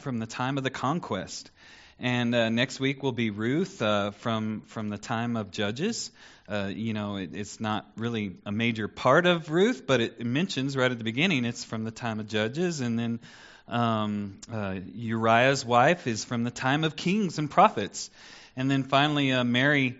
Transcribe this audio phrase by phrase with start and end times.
[0.00, 1.50] from the time of the conquest.
[1.98, 6.10] And uh, next week will be Ruth uh, from from the time of Judges.
[6.48, 10.76] Uh, you know, it, it's not really a major part of Ruth, but it, mentions
[10.76, 13.20] right at the beginning it's from the time of Judges, and then
[13.68, 18.10] um, uh, Uriah's wife is from the time of kings and prophets,
[18.56, 19.96] and then finally uh, Mary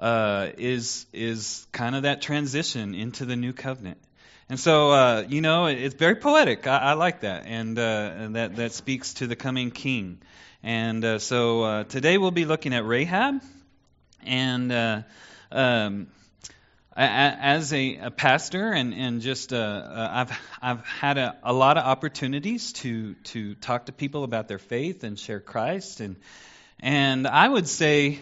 [0.00, 3.98] uh, is is kind of that transition into the new covenant.
[4.46, 6.66] And so, uh, you know, it's very poetic.
[6.66, 10.18] I, I like that, and, uh, and, that that speaks to the coming king.
[10.62, 13.40] And uh, so uh, today we'll be looking at Rahab,
[14.22, 15.02] and uh,
[15.50, 16.08] um,
[16.94, 21.84] as a, a, pastor, and and just uh, I've I've had a, a lot of
[21.84, 26.16] opportunities to to talk to people about their faith and share Christ, and
[26.80, 28.20] and I would say,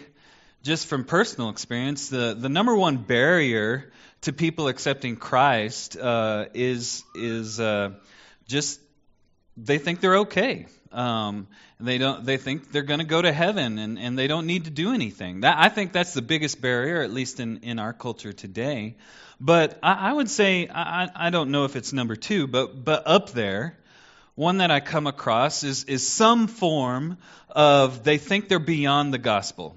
[0.63, 3.91] just from personal experience, the the number one barrier
[4.23, 7.91] to people accepting Christ uh, is is uh,
[8.47, 8.79] just
[9.55, 10.65] they think they're okay.
[10.91, 11.47] Um,
[11.79, 12.25] they don't.
[12.25, 14.93] They think they're going to go to heaven, and, and they don't need to do
[14.93, 15.41] anything.
[15.41, 18.95] That, I think that's the biggest barrier, at least in, in our culture today.
[19.39, 23.03] But I, I would say I, I don't know if it's number two, but but
[23.05, 23.77] up there,
[24.35, 27.17] one that I come across is is some form
[27.49, 29.75] of they think they're beyond the gospel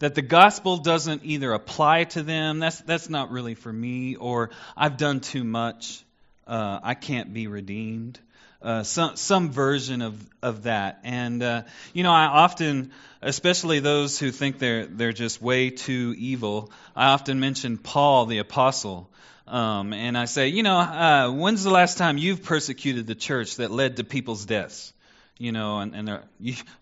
[0.00, 4.50] that the gospel doesn't either apply to them, that's, that's not really for me, or
[4.76, 6.02] I've done too much,
[6.46, 8.18] uh, I can't be redeemed.
[8.62, 11.62] Uh, some some version of of that, and uh,
[11.94, 12.90] you know, I often,
[13.22, 18.36] especially those who think they're they're just way too evil, I often mention Paul the
[18.36, 19.08] apostle,
[19.46, 23.56] um, and I say, you know, uh, when's the last time you've persecuted the church
[23.56, 24.92] that led to people's deaths?
[25.40, 26.20] You know, and, and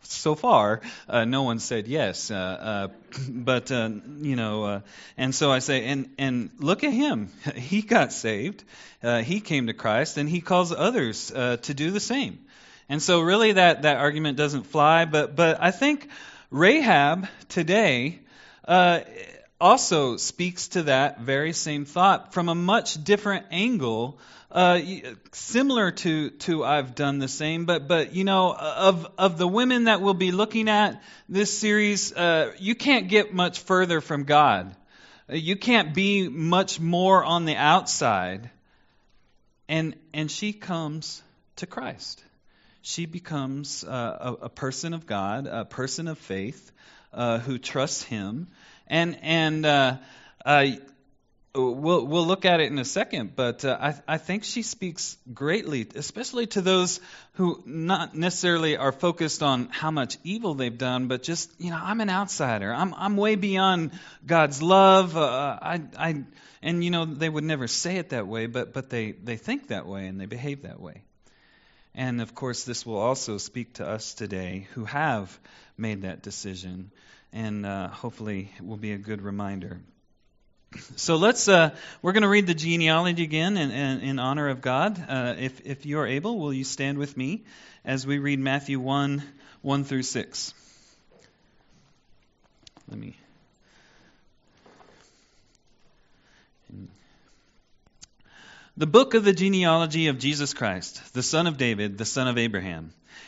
[0.02, 2.28] so far, uh, no one said yes.
[2.32, 2.88] Uh, uh,
[3.30, 4.80] but, uh, you know, uh,
[5.16, 7.30] and so I say, and, and look at him.
[7.54, 8.64] He got saved.
[9.00, 12.40] Uh, he came to Christ, and he calls others to do the same.
[12.88, 15.04] And so, really, that, that argument doesn't fly.
[15.04, 16.08] But, but I think
[16.50, 18.18] Rahab today
[19.60, 24.18] also speaks to that very same thought from a much different angle
[24.50, 24.80] uh,
[25.32, 29.84] similar to to I've done the same, but but you know of of the women
[29.84, 34.74] that we'll be looking at this series, uh, you can't get much further from God.
[35.28, 38.48] You can't be much more on the outside,
[39.68, 41.22] and and she comes
[41.56, 42.24] to Christ.
[42.80, 46.72] She becomes uh, a, a, person of God, a person of faith,
[47.12, 48.46] uh, who trusts Him,
[48.86, 49.96] and and uh,
[51.54, 55.16] we'll we'll look at it in a second, but uh, I I think she speaks
[55.32, 57.00] greatly, especially to those
[57.34, 61.80] who not necessarily are focused on how much evil they've done, but just you know
[61.80, 62.72] I'm an outsider.
[62.72, 63.92] I'm I'm way beyond
[64.26, 65.16] God's love.
[65.16, 66.24] Uh, I I
[66.62, 69.68] and you know they would never say it that way, but but they they think
[69.68, 71.02] that way and they behave that way.
[71.94, 75.36] And of course, this will also speak to us today who have
[75.76, 76.92] made that decision,
[77.32, 79.80] and uh, hopefully will be a good reminder.
[80.96, 84.60] So let's, uh, we're going to read the genealogy again in, in, in honor of
[84.60, 85.02] God.
[85.08, 87.44] Uh, if, if you are able, will you stand with me
[87.84, 89.22] as we read Matthew 1
[89.62, 90.54] 1 through 6?
[92.90, 93.16] Let me.
[98.76, 102.38] The book of the genealogy of Jesus Christ, the son of David, the son of
[102.38, 102.92] Abraham.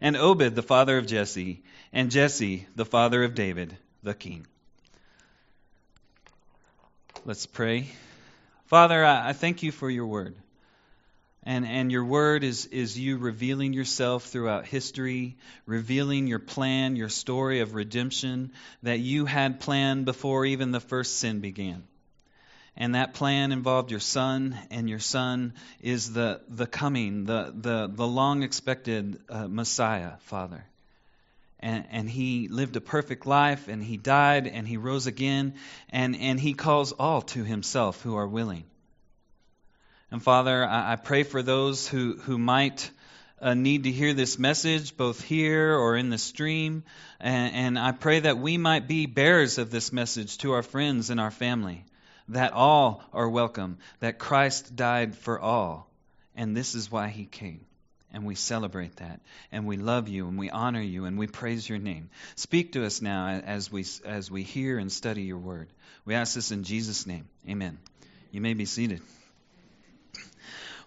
[0.00, 4.46] and Obed the father of Jesse, and Jesse the father of David the king.
[7.24, 7.88] Let's pray.
[8.66, 10.36] Father, I, I thank you for your word.
[11.42, 15.36] And, and your word is, is you revealing yourself throughout history,
[15.66, 21.16] revealing your plan, your story of redemption that you had planned before even the first
[21.18, 21.84] sin began.
[22.78, 27.90] And that plan involved your son, and your son is the, the coming, the, the,
[27.92, 30.64] the long expected uh, Messiah, Father
[31.60, 35.54] and, and he lived a perfect life and he died and he rose again
[35.90, 38.64] and, and he calls all to himself who are willing.
[40.10, 42.90] And Father, I, I pray for those who, who might
[43.40, 46.84] uh, need to hear this message, both here or in the stream.
[47.20, 51.10] And, and I pray that we might be bearers of this message to our friends
[51.10, 51.84] and our family,
[52.28, 55.88] that all are welcome, that Christ died for all,
[56.36, 57.64] and this is why he came.
[58.10, 59.20] And we celebrate that.
[59.52, 62.08] And we love you and we honor you and we praise your name.
[62.36, 65.68] Speak to us now as we, as we hear and study your word.
[66.06, 67.28] We ask this in Jesus' name.
[67.46, 67.76] Amen.
[68.30, 69.02] You may be seated.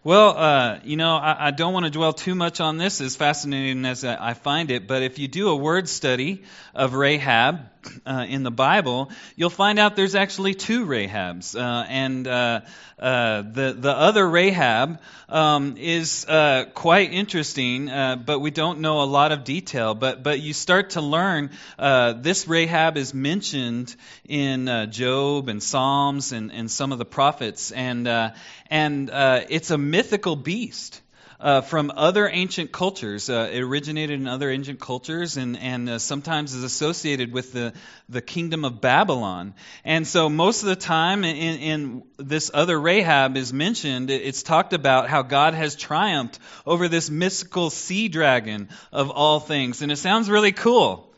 [0.04, 3.16] Well, uh, you know, I, I don't want to dwell too much on this, as
[3.16, 6.42] fascinating as I find it, but if you do a word study
[6.74, 7.70] of Rahab
[8.06, 11.56] uh, in the Bible, you'll find out there's actually two Rahabs.
[11.56, 12.62] Uh, and uh,
[13.00, 15.00] uh, the, the other Rahab
[15.30, 19.95] um, is uh, quite interesting, but we don't know a lot of detail.
[19.95, 23.95] But, but you start to learn this Rahab is mentioned
[24.27, 27.72] in Job and Psalms and, and some of the prophets.
[27.72, 29.10] And, and
[29.50, 31.00] it's a mythical beast.
[31.42, 33.28] Uh, from other ancient cultures.
[33.28, 37.74] Uh, it originated in other ancient cultures and, and uh, sometimes is associated with the,
[38.10, 39.56] the kingdom of Babylon.
[39.84, 44.74] And so most of the time in, in this other Rahab is mentioned, it's talked
[44.74, 49.82] about how God has triumphed over this mystical sea dragon of all things.
[49.82, 51.12] And it sounds really cool.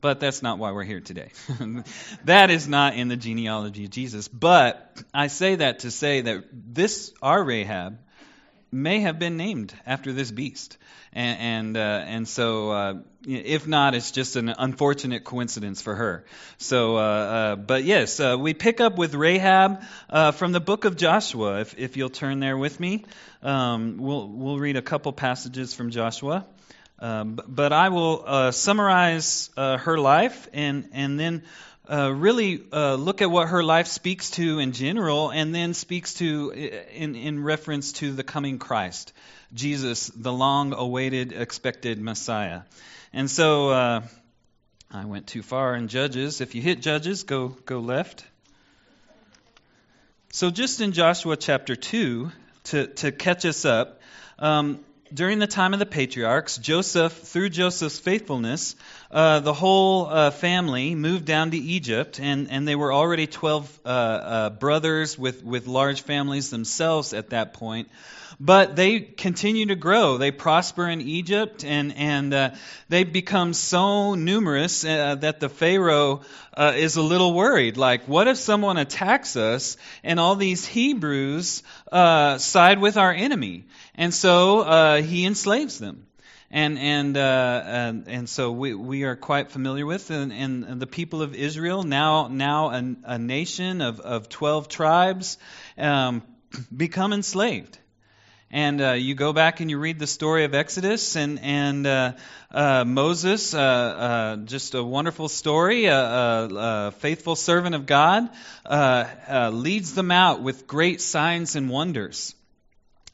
[0.00, 1.30] But that's not why we're here today.
[2.24, 4.26] that is not in the genealogy of Jesus.
[4.26, 7.98] But I say that to say that this, our Rahab,
[8.70, 10.76] may have been named after this beast.
[11.12, 12.94] And, and, uh, and so, uh,
[13.26, 16.24] if not, it's just an unfortunate coincidence for her.
[16.58, 20.84] So, uh, uh but yes, uh, we pick up with Rahab uh, from the book
[20.84, 21.60] of Joshua.
[21.60, 23.04] If, if you'll turn there with me,
[23.42, 26.46] um, we'll, we'll read a couple passages from Joshua.
[27.00, 31.44] Um, but I will summarize her life and, and then
[31.90, 36.14] uh, really uh, look at what her life speaks to in general and then speaks
[36.14, 39.12] to in, in reference to the coming Christ,
[39.54, 42.62] Jesus, the long awaited, expected Messiah.
[43.12, 44.02] And so uh,
[44.90, 46.40] I went too far in Judges.
[46.40, 48.24] If you hit Judges, go, go left.
[50.30, 52.30] So just in Joshua chapter 2,
[52.64, 54.00] to, to catch us up,
[54.38, 58.76] um, during the time of the patriarchs, Joseph, through Joseph's faithfulness,
[59.10, 63.80] uh, the whole uh, family moved down to Egypt, and, and they were already 12
[63.84, 67.88] uh, uh, brothers with, with large families themselves at that point.
[68.40, 70.16] But they continue to grow.
[70.16, 72.50] They prosper in Egypt, and, and uh,
[72.88, 76.20] they become so numerous uh, that the Pharaoh
[76.56, 77.76] is a little worried.
[77.76, 83.64] Like, what if someone attacks us and all these Hebrews side with our enemy?
[83.96, 86.06] And so uh, he enslaves them.
[86.50, 90.86] And and uh, and, and, so we, we are quite familiar with and, and the
[90.86, 95.36] people of Israel now now a, a nation of, of twelve tribes
[95.76, 96.22] um,
[96.74, 97.78] become enslaved.
[98.50, 102.12] And uh, you go back and you read the story of Exodus and and uh,
[102.50, 105.84] uh, Moses, uh, uh, just a wonderful story.
[105.84, 108.30] A, a faithful servant of God
[108.64, 112.34] uh, leads them out with great signs and wonders.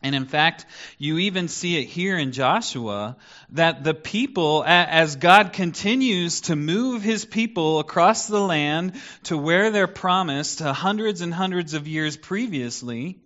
[0.04, 0.66] And in fact,
[0.98, 3.16] you even see it here in Joshua
[3.50, 8.92] that the people, as God continues to move his people across the land
[9.24, 13.18] to where they're promised hundreds and hundreds of years previously,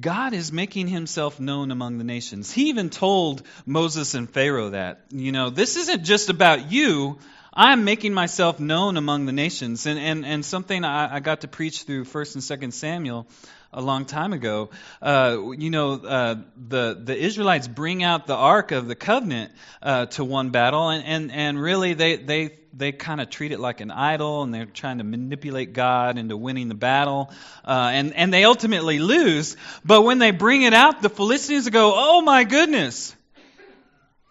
[0.00, 2.52] God is making himself known among the nations.
[2.52, 7.18] He even told Moses and Pharaoh that, you know, this isn't just about you.
[7.52, 9.86] I'm making myself known among the nations.
[9.86, 13.26] And, and, and something I, I got to preach through 1st and 2nd Samuel
[13.72, 14.70] a long time ago.
[15.02, 20.06] Uh, you know, uh, the the Israelites bring out the Ark of the Covenant uh,
[20.06, 23.80] to one battle, and, and, and really they they they kind of treat it like
[23.80, 27.30] an idol, and they're trying to manipulate God into winning the battle,
[27.64, 29.56] uh, and and they ultimately lose.
[29.84, 33.14] But when they bring it out, the Philistines go, "Oh my goodness,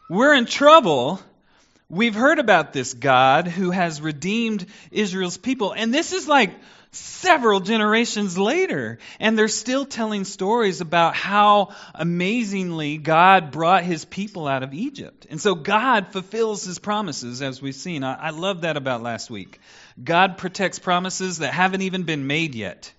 [0.10, 1.22] we're in trouble."
[1.90, 5.72] We've heard about this God who has redeemed Israel's people.
[5.72, 6.52] And this is like
[6.92, 9.00] several generations later.
[9.20, 15.28] And they're still telling stories about how amazingly God brought his people out of Egypt.
[15.30, 18.04] And so God fulfills his promises, as we've seen.
[18.04, 19.60] I, I love that about last week.
[20.02, 22.92] God protects promises that haven't even been made yet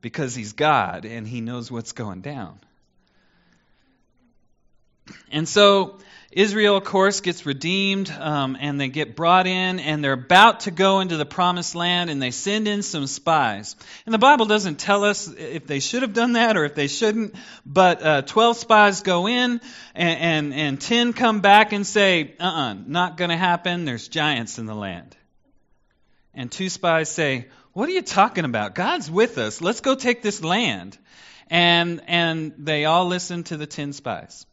[0.00, 2.58] because he's God and he knows what's going down.
[5.30, 5.98] And so
[6.32, 10.70] Israel, of course, gets redeemed um, and they get brought in and they're about to
[10.70, 13.76] go into the promised land and they send in some spies.
[14.06, 16.86] And the Bible doesn't tell us if they should have done that or if they
[16.86, 17.34] shouldn't,
[17.66, 19.60] but uh, 12 spies go in
[19.94, 23.84] and, and, and 10 come back and say, uh uh-uh, uh not going to happen.
[23.84, 25.14] There's giants in the land.
[26.32, 28.74] And two spies say, What are you talking about?
[28.74, 29.60] God's with us.
[29.60, 30.96] Let's go take this land.
[31.48, 34.46] And, and they all listen to the 10 spies.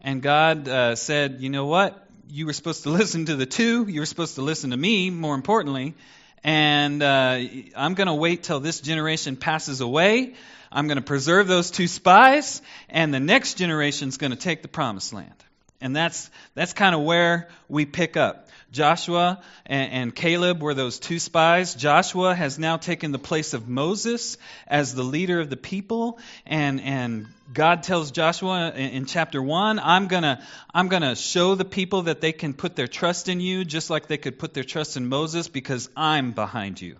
[0.00, 2.06] And God uh, said, You know what?
[2.28, 3.86] You were supposed to listen to the two.
[3.88, 5.94] You were supposed to listen to me, more importantly.
[6.42, 7.38] and uh,
[7.76, 10.34] I'm going to wait till this generation passes away.
[10.72, 14.68] I'm going to preserve those two spies, and the next generation's going to take the
[14.68, 15.34] promised land.
[15.80, 18.48] And that's that's kind of where we pick up.
[18.72, 21.74] Joshua and, and, Caleb were those two spies.
[21.74, 26.80] Joshua has now taken the place of Moses as the leader of the people, and
[26.80, 32.02] and God tells Joshua in, in chapter one, I'm gonna I'm gonna show the people
[32.02, 34.96] that they can put their trust in you, just like they could put their trust
[34.96, 36.96] in Moses, because I'm behind you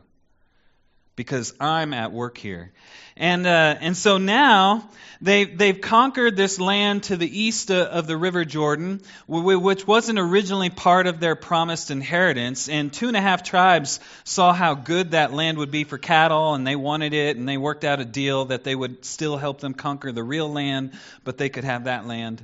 [1.21, 2.73] because I'm at work here.
[3.15, 4.89] And, uh, and so now
[5.21, 10.71] they, they've conquered this land to the east of the River Jordan, which wasn't originally
[10.71, 12.71] part of their promised inheritance.
[12.71, 16.55] And two and a half tribes saw how good that land would be for cattle,
[16.55, 19.61] and they wanted it, and they worked out a deal that they would still help
[19.61, 22.43] them conquer the real land, but they could have that land.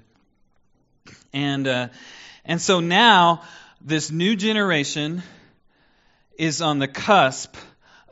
[1.33, 1.88] And, uh,
[2.45, 3.42] and so now
[3.80, 5.23] this new generation
[6.37, 7.56] is on the cusp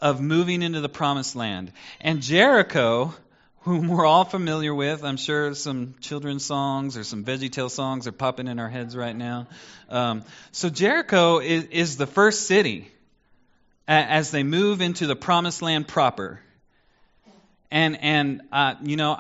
[0.00, 1.72] of moving into the promised land.
[2.00, 3.14] And Jericho,
[3.62, 8.12] whom we're all familiar with, I'm sure some children's songs or some VeggieTale songs are
[8.12, 9.46] popping in our heads right now.
[9.88, 12.90] Um, so Jericho is, is the first city
[13.88, 16.40] as they move into the promised land proper.
[17.70, 19.18] And and uh, you know,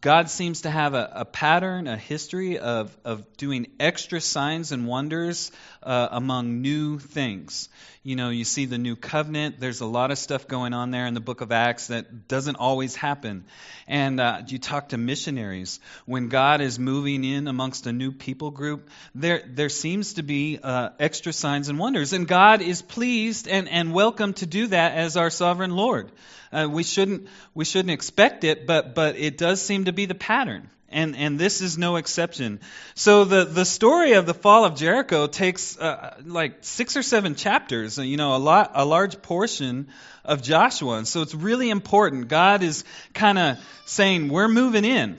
[0.00, 4.86] God seems to have a, a, pattern, a history of of doing extra signs and
[4.86, 5.50] wonders
[5.82, 7.68] uh, among new things.
[8.04, 9.58] You know, you see the new covenant.
[9.58, 12.56] There's a lot of stuff going on there in the book of Acts that doesn't
[12.56, 13.44] always happen.
[13.86, 18.50] And uh, you talk to missionaries when God is moving in amongst a new people
[18.50, 18.88] group.
[19.14, 23.68] There there seems to be uh, extra signs and wonders, and God is pleased and
[23.68, 26.12] and welcome to do that as our sovereign Lord.
[26.52, 30.14] Uh, we shouldn't we shouldn't expect it, but but it does seem to be the
[30.14, 30.70] pattern.
[30.90, 32.60] And, and this is no exception.
[32.94, 37.34] So the, the story of the fall of Jericho takes uh, like six or seven
[37.34, 39.88] chapters, you know, a lot, a large portion
[40.24, 40.96] of Joshua.
[40.96, 42.28] And so it's really important.
[42.28, 45.18] God is kind of saying, we're moving in.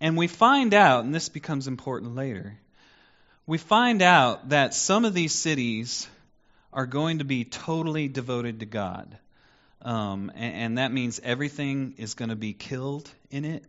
[0.00, 2.58] And we find out, and this becomes important later,
[3.46, 6.08] we find out that some of these cities
[6.72, 9.18] are going to be totally devoted to God.
[9.82, 13.64] Um, and, and that means everything is going to be killed in it,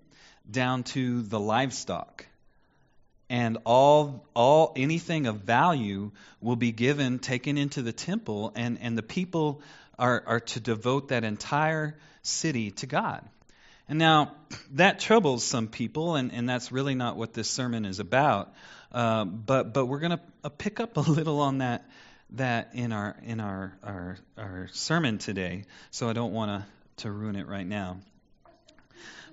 [0.49, 2.25] down to the livestock.
[3.29, 8.97] And all, all, anything of value will be given, taken into the temple, and, and
[8.97, 9.61] the people
[9.97, 13.27] are, are to devote that entire city to God.
[13.89, 14.35] And now,
[14.73, 18.53] that troubles some people, and, and that's really not what this sermon is about.
[18.91, 21.85] Uh, but, but we're going to uh, pick up a little on that
[22.33, 27.11] that in our in our our, our sermon today, so I don't want to to
[27.11, 27.97] ruin it right now.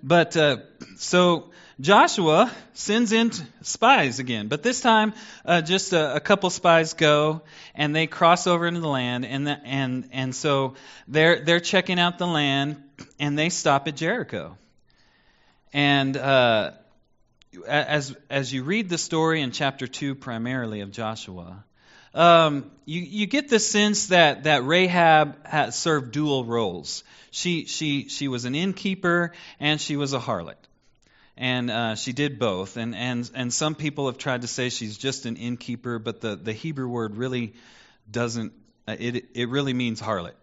[0.02, 0.58] But uh,
[0.96, 5.12] so Joshua sends in spies again, but this time
[5.44, 7.42] uh, just a, a, couple spies go
[7.74, 10.74] and they cross over into the land, and the, and and so
[11.06, 12.82] they're they're checking out the land,
[13.18, 14.56] and they stop at Jericho,
[15.72, 16.16] and.
[16.16, 16.72] Uh,
[17.66, 21.64] as as you read the story in chapter two, primarily of Joshua,
[22.14, 27.04] um, you, you get the sense that, that Rahab had served dual roles.
[27.30, 30.54] She, she, she was an innkeeper and she was a harlot.
[31.36, 32.76] And uh, she did both.
[32.76, 36.36] And, and, and some people have tried to say she's just an innkeeper, but the,
[36.36, 37.54] the Hebrew word really
[38.10, 38.52] doesn't,
[38.86, 40.34] uh, it, it really means harlot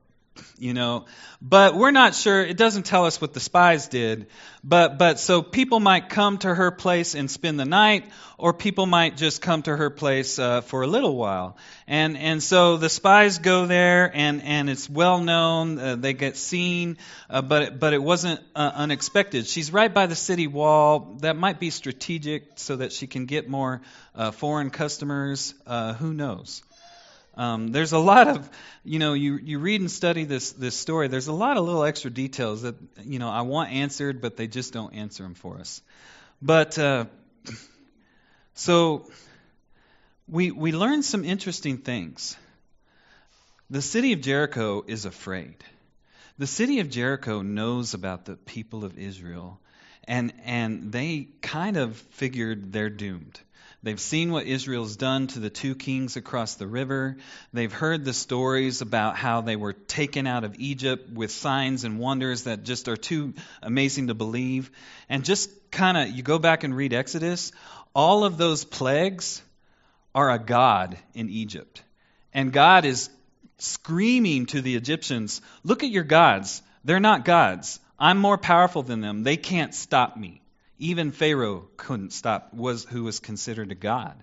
[0.57, 1.05] you know.
[1.41, 4.27] But we're not sure it doesn't tell us what the spies did.
[4.63, 8.05] But but so people might come to her place and spend the night
[8.37, 11.57] or people might just come to her place uh, for a little while.
[11.87, 16.37] And and so the spies go there and and it's well known uh, they get
[16.37, 16.97] seen
[17.29, 19.47] uh, but but it wasn't uh, unexpected.
[19.47, 21.17] She's right by the city wall.
[21.21, 23.81] That might be strategic so that she can get more
[24.15, 26.63] uh, foreign customers uh, who knows
[27.37, 28.49] um, there's a lot of,
[28.83, 31.83] you know, you, you read and study this, this story, there's a lot of little
[31.83, 35.59] extra details that, you know, I want answered, but they just don't answer them for
[35.59, 35.81] us.
[36.41, 37.05] But, uh,
[38.55, 39.09] so,
[40.27, 42.35] we, we learn some interesting things.
[43.69, 45.55] The city of Jericho is afraid.
[46.37, 49.59] The city of Jericho knows about the people of Israel,
[50.07, 53.39] and, and they kind of figured they're doomed.
[53.87, 57.15] They've seen what Israel's done to the two kings across the river.
[57.53, 61.97] They've heard the stories about how they were taken out of Egypt with signs and
[61.97, 64.71] wonders that just are too amazing to believe.
[65.07, 67.53] And just kind of, you go back and read Exodus,
[67.95, 69.41] all of those plagues
[70.13, 71.81] are a God in Egypt.
[72.33, 73.09] And God is
[73.57, 76.61] screaming to the Egyptians, Look at your gods.
[76.83, 77.79] They're not gods.
[77.97, 79.23] I'm more powerful than them.
[79.23, 80.41] They can't stop me.
[80.79, 84.21] Even Pharaoh couldn't stop, was who was considered a god.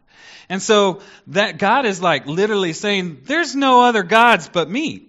[0.49, 5.09] And so that God is like literally saying, There's no other gods but me.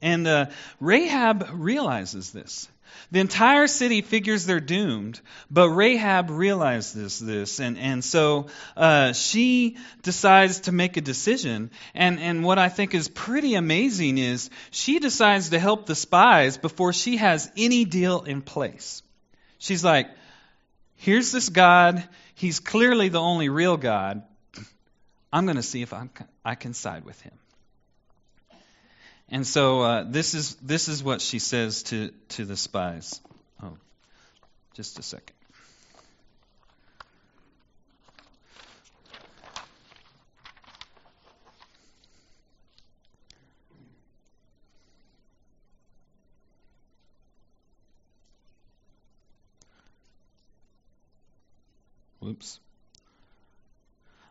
[0.00, 0.46] And uh,
[0.80, 2.68] Rahab realizes this.
[3.12, 9.76] The entire city figures they're doomed, but Rahab realizes this, and, and so uh, she
[10.02, 11.70] decides to make a decision.
[11.94, 16.58] And, and what I think is pretty amazing is she decides to help the spies
[16.58, 19.02] before she has any deal in place.
[19.58, 20.08] She's like,
[20.96, 22.02] here's this God.
[22.34, 24.22] He's clearly the only real God.
[25.32, 26.10] I'm going to see if I'm,
[26.44, 27.32] I can side with him.
[29.28, 33.20] And so uh, this is this is what she says to to the spies.
[33.62, 33.76] Oh,
[34.74, 35.35] just a second.
[52.26, 52.58] Whoops.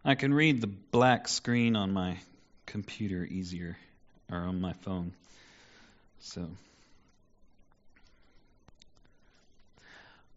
[0.04, 2.18] I can read the black screen on my
[2.66, 3.78] computer easier
[4.30, 5.14] or on my phone.
[6.20, 6.46] So.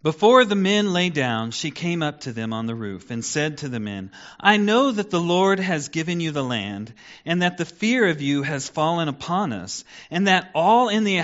[0.00, 3.58] Before the men lay down, she came up to them on the roof and said
[3.58, 6.94] to the men, I know that the Lord has given you the land,
[7.26, 11.20] and that the fear of you has fallen upon us, and that all, in the,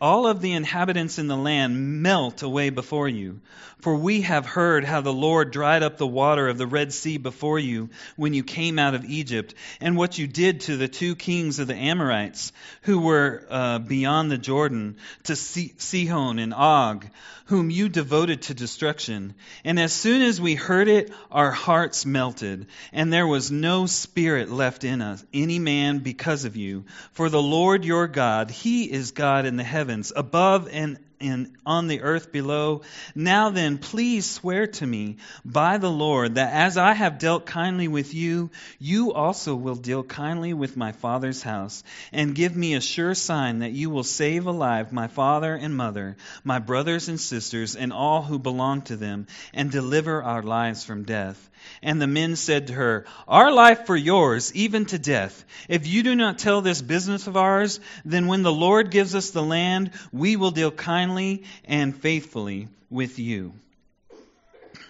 [0.00, 3.40] all of the inhabitants in the land melt away before you.
[3.78, 7.16] For we have heard how the Lord dried up the water of the Red Sea
[7.16, 11.14] before you when you came out of Egypt, and what you did to the two
[11.14, 12.52] kings of the Amorites
[12.82, 17.06] who were uh, beyond the Jordan, to Sihon and Og,
[17.46, 19.34] whom you devoted to destruction.
[19.62, 24.50] And as soon as we heard it, our hearts melted, and there was no spirit
[24.50, 26.86] left in us, any man because of you.
[27.12, 31.86] For the Lord your God, He is God in the heavens, above and and on
[31.86, 32.82] the earth below.
[33.14, 37.88] Now then, please swear to me by the Lord that as I have dealt kindly
[37.88, 42.80] with you, you also will deal kindly with my father's house, and give me a
[42.80, 47.76] sure sign that you will save alive my father and mother, my brothers and sisters,
[47.76, 51.50] and all who belong to them, and deliver our lives from death.
[51.82, 55.44] And the men said to her, Our life for yours, even to death.
[55.68, 59.30] If you do not tell this business of ours, then when the Lord gives us
[59.30, 63.54] the land, we will deal kindly and faithfully with you.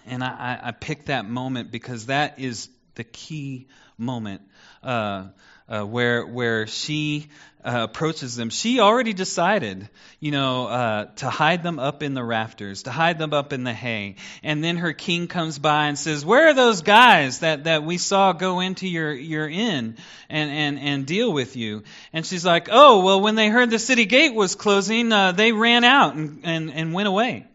[0.07, 4.43] And I, I picked that moment because that is the key moment
[4.83, 5.27] uh,
[5.69, 7.29] uh, where where she
[7.63, 12.25] uh, approaches them, she already decided, you know, uh, to hide them up in the
[12.25, 14.17] rafters, to hide them up in the hay.
[14.43, 17.99] And then her king comes by and says, "Where are those guys that, that we
[17.99, 19.97] saw go into your your inn
[20.29, 23.79] and, and and deal with you?" And she's like, "Oh, well, when they heard the
[23.79, 27.47] city gate was closing, uh, they ran out and, and and went away."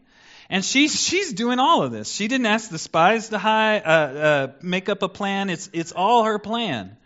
[0.49, 2.11] And she's she's doing all of this.
[2.11, 5.49] She didn't ask the spies to hide, uh, uh, make up a plan.
[5.49, 6.97] It's it's all her plan.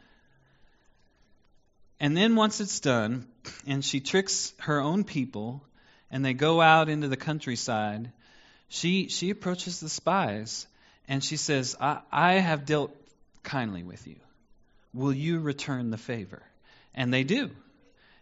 [1.99, 3.27] And then once it's done,
[3.67, 5.63] and she tricks her own people,
[6.11, 8.11] and they go out into the countryside,
[8.69, 10.67] she, she approaches the spies
[11.07, 12.95] and she says, I, I have dealt
[13.43, 14.17] kindly with you.
[14.93, 16.41] Will you return the favor?
[16.93, 17.49] And they do.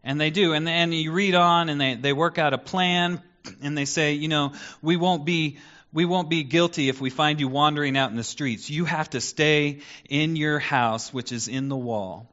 [0.03, 0.53] And they do.
[0.53, 3.21] And, and you read on and they, they work out a plan
[3.61, 5.57] and they say, you know, we won't be
[5.93, 8.69] we won't be guilty if we find you wandering out in the streets.
[8.69, 9.79] You have to stay
[10.09, 12.29] in your house, which is in the wall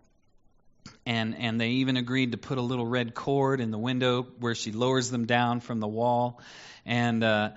[1.06, 4.54] and and they even agreed to put a little red cord in the window where
[4.54, 6.40] she lowers them down from the wall,
[6.86, 7.50] and uh,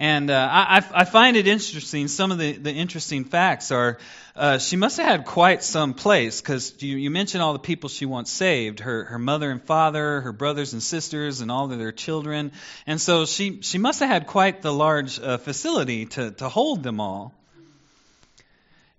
[0.00, 2.08] and uh, I I find it interesting.
[2.08, 3.98] Some of the the interesting facts are
[4.34, 7.90] uh, she must have had quite some place because you, you mentioned all the people
[7.90, 11.78] she once saved her her mother and father, her brothers and sisters, and all of
[11.78, 12.50] their children,
[12.86, 16.82] and so she she must have had quite the large uh, facility to to hold
[16.82, 17.34] them all.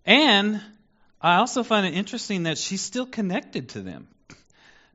[0.05, 0.61] And
[1.19, 4.07] I also find it interesting that she's still connected to them.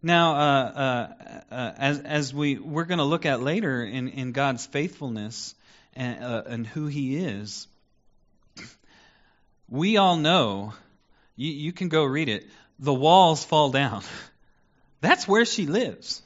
[0.03, 4.33] Now, uh, uh, uh, as, as we, we're going to look at later in, in
[4.33, 5.56] God's faithfulness
[5.97, 7.67] and, uh, and who He is,
[9.69, 10.75] we all know,
[11.35, 12.47] you, you can go read it,
[12.79, 14.03] the walls fall down.
[15.01, 16.23] That's where she lives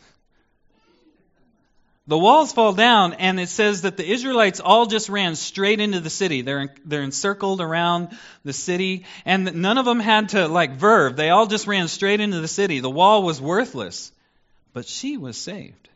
[2.10, 6.00] the walls fall down, and it says that the Israelites all just ran straight into
[6.00, 6.42] the city.
[6.42, 8.08] They're, they're encircled around
[8.44, 11.14] the city, and none of them had to, like, verve.
[11.14, 12.80] They all just ran straight into the city.
[12.80, 14.10] The wall was worthless,
[14.72, 15.88] but she was saved.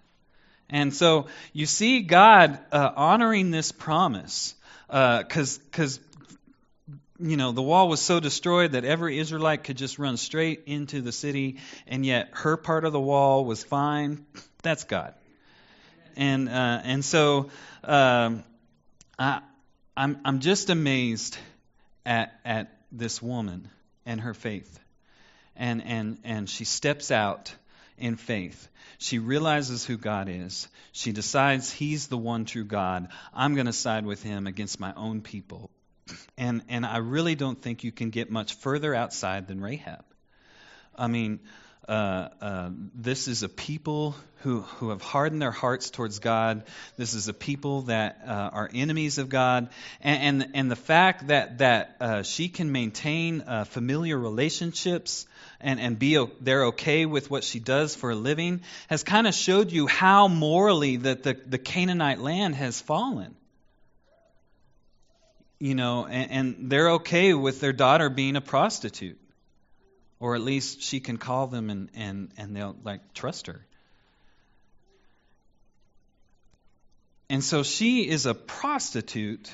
[0.70, 4.54] And so you see God uh, honoring this promise
[4.88, 5.88] because uh,
[7.18, 11.00] you know the wall was so destroyed that every Israelite could just run straight into
[11.00, 14.24] the city, and yet her part of the wall was fine.
[14.62, 15.14] That's God
[16.16, 17.50] and uh, and so
[17.82, 18.44] um,
[19.18, 19.40] I,
[19.96, 21.36] I'm I'm just amazed
[22.04, 23.68] at at this woman
[24.06, 24.78] and her faith,
[25.56, 27.54] and and and she steps out
[27.98, 28.68] in faith.
[28.98, 30.68] She realizes who God is.
[30.92, 33.08] She decides He's the one true God.
[33.32, 35.70] I'm going to side with Him against my own people.
[36.36, 40.04] And, and I really don't think you can get much further outside than Rahab.
[40.96, 41.40] I mean,
[41.88, 46.62] uh, uh, this is a people who, who have hardened their hearts towards God.
[46.96, 49.68] This is a people that uh, are enemies of God.
[50.00, 55.26] And, and, and, the fact that, that uh, she can maintain uh, familiar relationships
[55.60, 59.34] and, and be they're okay with what she does for a living has kind of
[59.34, 63.34] showed you how morally that the, the Canaanite land has fallen.
[65.58, 69.18] You know, and, and they're okay with their daughter being a prostitute
[70.24, 73.60] or at least she can call them and, and, and they'll like trust her.
[77.28, 79.52] And so she is a prostitute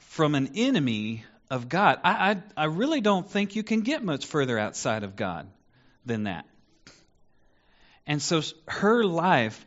[0.00, 1.98] from an enemy of God.
[2.04, 5.48] I, I, I really don't think you can get much further outside of God
[6.04, 6.44] than that.
[8.06, 9.64] And so her life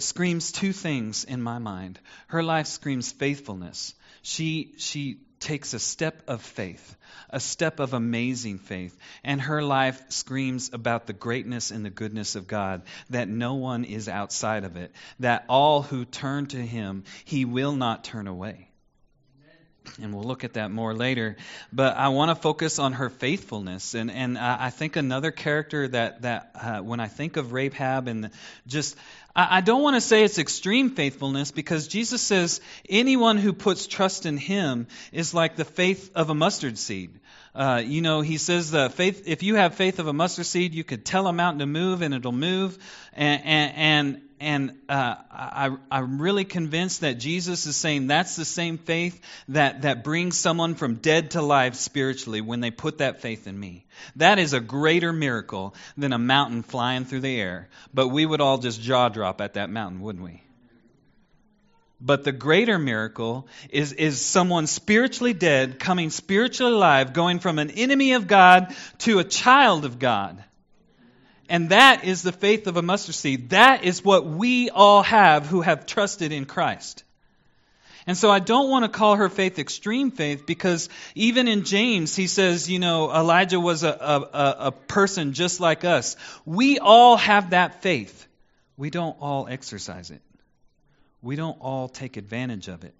[0.00, 1.98] screams two things in my mind.
[2.26, 3.94] Her life screams faithfulness.
[4.20, 6.96] She, she takes a step of faith,
[7.30, 12.36] a step of amazing faith, and her life screams about the greatness and the goodness
[12.36, 17.04] of God, that no one is outside of it, that all who turn to Him,
[17.24, 18.68] He will not turn away.
[20.00, 21.36] And we'll look at that more later.
[21.72, 23.94] But I want to focus on her faithfulness.
[23.94, 28.30] And, and I think another character that, that uh, when I think of Rahab and
[28.66, 28.96] just
[29.40, 34.26] I don't want to say it's extreme faithfulness because Jesus says anyone who puts trust
[34.26, 37.20] in him is like the faith of a mustard seed.
[37.54, 39.22] Uh, you know, he says the faith.
[39.26, 42.02] If you have faith of a mustard seed, you could tell a mountain to move
[42.02, 42.78] and it'll move.
[43.12, 48.78] And and and uh, I, I'm really convinced that Jesus is saying that's the same
[48.78, 53.46] faith that, that brings someone from dead to life spiritually when they put that faith
[53.46, 53.84] in me.
[54.16, 57.68] That is a greater miracle than a mountain flying through the air.
[57.92, 60.42] But we would all just jaw drop at that mountain, wouldn't we?
[62.00, 67.70] But the greater miracle is, is someone spiritually dead coming spiritually alive, going from an
[67.70, 70.44] enemy of God to a child of God.
[71.48, 73.50] And that is the faith of a mustard seed.
[73.50, 77.04] That is what we all have who have trusted in Christ.
[78.06, 82.16] And so I don't want to call her faith extreme faith because even in James,
[82.16, 86.16] he says, you know, Elijah was a, a, a person just like us.
[86.46, 88.26] We all have that faith.
[88.78, 90.22] We don't all exercise it.
[91.20, 92.94] We don't all take advantage of it.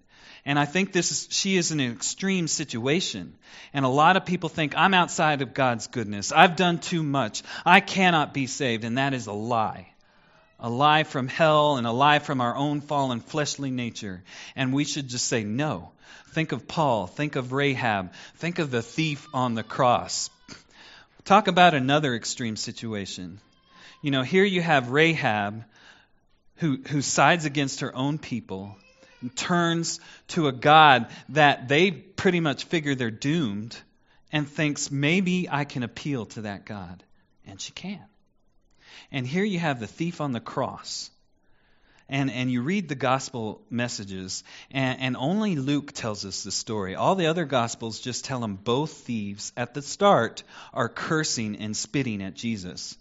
[0.45, 3.35] And I think this is, she is in an extreme situation.
[3.73, 6.31] And a lot of people think, I'm outside of God's goodness.
[6.31, 7.43] I've done too much.
[7.65, 8.83] I cannot be saved.
[8.83, 9.89] And that is a lie.
[10.59, 14.23] A lie from hell and a lie from our own fallen fleshly nature.
[14.55, 15.91] And we should just say, no.
[16.31, 17.07] Think of Paul.
[17.07, 18.13] Think of Rahab.
[18.35, 20.29] Think of the thief on the cross.
[21.25, 23.39] Talk about another extreme situation.
[24.01, 25.63] You know, here you have Rahab
[26.55, 28.75] who, who sides against her own people
[29.21, 33.77] and turns to a God that they pretty much figure they're doomed
[34.31, 37.03] and thinks, maybe I can appeal to that God.
[37.45, 38.03] And she can.
[39.11, 41.09] And here you have the thief on the cross.
[42.07, 46.95] And, and you read the gospel messages, and, and only Luke tells us the story.
[46.95, 50.41] All the other gospels just tell them both thieves at the start
[50.73, 52.97] are cursing and spitting at Jesus.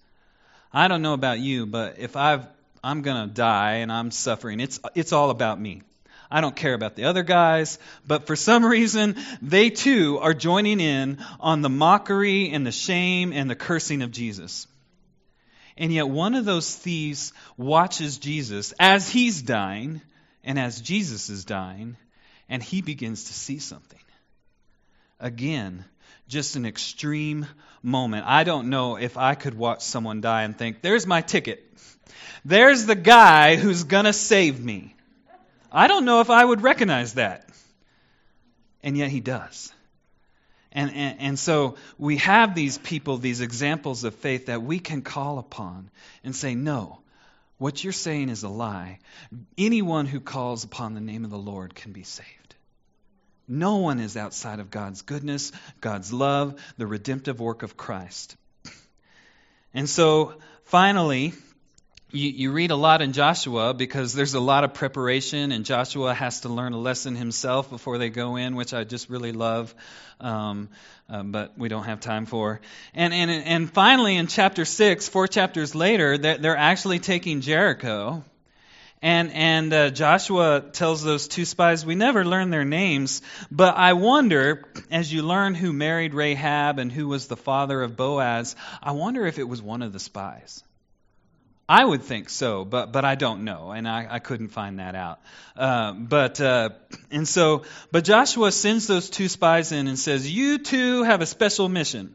[0.75, 2.47] I don't know about you, but if I've,
[2.85, 5.83] I'm going to die and I'm suffering, it's, it's all about me.
[6.31, 10.81] I don't care about the other guys, but for some reason, they too are joining
[10.81, 14.67] in on the mockery and the shame and the cursing of Jesus.
[15.79, 20.03] And yet, one of those thieves watches Jesus as he's dying
[20.45, 21.97] and as Jesus is dying,
[22.49, 23.99] and he begins to see something.
[25.21, 25.85] Again,
[26.29, 27.47] just an extreme
[27.83, 28.27] moment.
[28.27, 31.65] I don't know if I could watch someone die and think, there's my ticket.
[32.45, 34.95] There's the guy who's going to save me.
[35.71, 37.49] I don't know if I would recognize that.
[38.83, 39.73] And yet he does.
[40.71, 45.03] And, and, and, so we have these people, these examples of faith that we can
[45.03, 45.91] call upon
[46.23, 47.01] and say, no,
[47.57, 48.99] what you're saying is a lie.
[49.57, 52.55] Anyone who calls upon the name of the Lord can be saved.
[53.49, 58.37] No one is outside of God's goodness, God's love, the redemptive work of Christ.
[59.75, 61.35] And so finally,
[62.11, 66.15] you, you, read a lot in Joshua because there's a lot of preparation, and Joshua
[66.15, 69.75] has to learn a lesson himself before they go in, which I just really love,
[70.19, 70.71] um,
[71.11, 72.61] uh, but we don't have time for.
[72.95, 78.25] And, and, and finally, in chapter 6, four chapters later, they're, they're actually taking Jericho.
[79.03, 83.93] And, and uh, Joshua tells those two spies, we never learn their names, but I
[83.93, 88.93] wonder, as you learn who married Rahab and who was the father of Boaz, I
[88.93, 90.65] wonder if it was one of the spies
[91.69, 94.95] I would think so, but but I don't know, and I, I couldn't find that
[94.95, 95.21] out.
[95.55, 96.71] Uh, but uh,
[97.11, 101.27] and so, but Joshua sends those two spies in and says, "You two have a
[101.27, 102.15] special mission."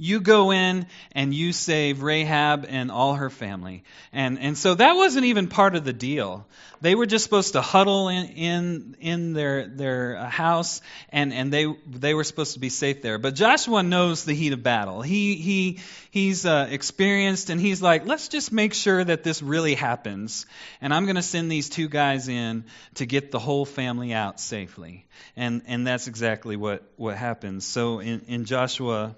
[0.00, 3.84] You go in and you save Rahab and all her family.
[4.14, 6.46] And, and so that wasn't even part of the deal.
[6.80, 11.66] They were just supposed to huddle in, in, in their, their house and, and they,
[11.86, 13.18] they were supposed to be safe there.
[13.18, 15.02] But Joshua knows the heat of battle.
[15.02, 19.74] He, he, he's uh, experienced and he's like, let's just make sure that this really
[19.74, 20.46] happens.
[20.80, 24.40] And I'm going to send these two guys in to get the whole family out
[24.40, 25.04] safely.
[25.36, 27.66] And, and that's exactly what, what happens.
[27.66, 29.14] So in, in Joshua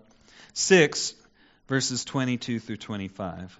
[0.53, 1.15] 6,
[1.69, 3.59] verses 22 through 25.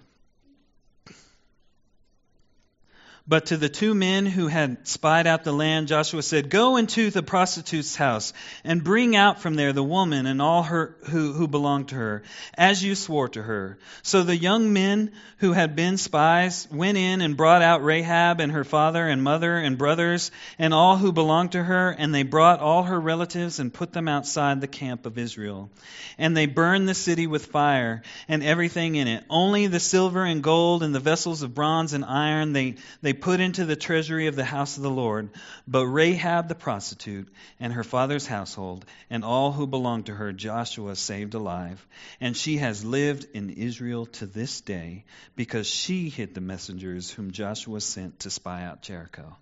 [3.25, 7.09] But to the two men who had spied out the land, Joshua said, Go into
[7.09, 8.33] the prostitute's house
[8.65, 12.23] and bring out from there the woman and all her who, who belonged to her,
[12.57, 13.77] as you swore to her.
[14.01, 18.51] So the young men who had been spies went in and brought out Rahab and
[18.51, 22.59] her father and mother and brothers and all who belonged to her, and they brought
[22.59, 25.69] all her relatives and put them outside the camp of Israel.
[26.17, 29.23] And they burned the city with fire and everything in it.
[29.29, 33.19] Only the silver and gold and the vessels of bronze and iron they, they they
[33.19, 35.29] put into the treasury of the house of the Lord.
[35.67, 37.27] But Rahab the prostitute
[37.59, 41.85] and her father's household and all who belonged to her, Joshua saved alive.
[42.19, 47.31] And she has lived in Israel to this day because she hid the messengers whom
[47.31, 49.37] Joshua sent to spy out Jericho.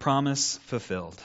[0.00, 1.22] Promise fulfilled.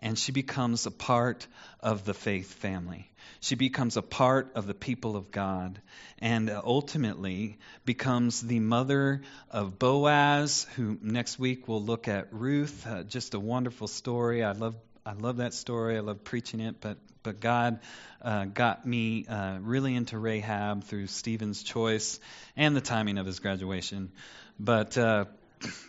[0.00, 1.46] And she becomes a part
[1.80, 3.10] of the faith family.
[3.40, 5.80] She becomes a part of the people of God
[6.18, 12.86] and ultimately becomes the mother of Boaz, who next week we'll look at Ruth.
[12.86, 14.42] Uh, just a wonderful story.
[14.42, 14.74] I love,
[15.06, 15.96] I love that story.
[15.96, 17.80] I love preaching it, but, but God
[18.22, 22.18] uh, got me uh, really into Rahab through Stephen's choice
[22.56, 24.10] and the timing of his graduation.
[24.58, 25.26] But uh,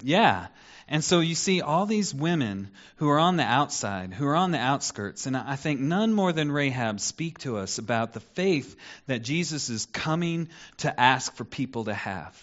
[0.04, 0.48] yeah.
[0.88, 4.52] And so you see all these women who are on the outside, who are on
[4.52, 8.76] the outskirts, and I think none more than Rahab speak to us about the faith
[9.06, 12.36] that Jesus is coming to ask for people to have.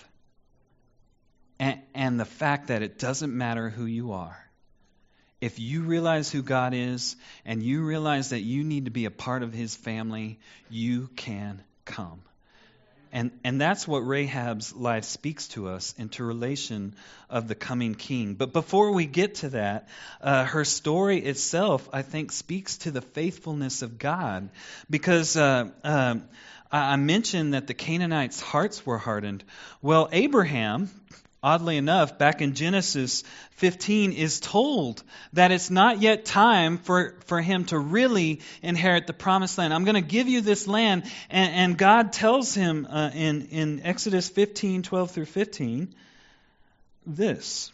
[1.58, 4.38] And, and the fact that it doesn't matter who you are.
[5.40, 9.10] If you realize who God is and you realize that you need to be a
[9.10, 10.38] part of his family,
[10.70, 12.22] you can come.
[13.12, 16.94] And, and that's what Rahab's life speaks to us into relation
[17.30, 18.34] of the coming king.
[18.34, 19.88] But before we get to that,
[20.20, 24.50] uh, her story itself, I think, speaks to the faithfulness of God.
[24.90, 26.16] Because uh, uh,
[26.70, 29.44] I mentioned that the Canaanites' hearts were hardened.
[29.82, 30.90] Well, Abraham,
[31.42, 33.22] oddly enough, back in Genesis
[33.52, 39.12] 15, is told that it's not yet time for, for him to really inherit the
[39.12, 39.72] promised land.
[39.72, 41.04] I'm going to give you this land.
[41.30, 45.94] And, and God tells him uh, in, in Exodus 15, 12 through 15,
[47.06, 47.70] this.